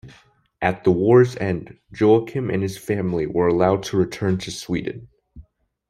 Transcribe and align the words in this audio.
At 0.63 0.83
the 0.83 0.89
war's 0.89 1.35
end, 1.37 1.77
Joachim 1.95 2.49
and 2.49 2.63
his 2.63 2.75
family 2.75 3.27
were 3.27 3.47
allowed 3.47 3.83
to 3.83 3.97
return 3.97 4.39
to 4.39 4.49
Sweden. 4.49 5.09